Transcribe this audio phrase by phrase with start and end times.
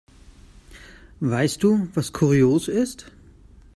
[1.19, 3.11] Weißt du, was kurios ist?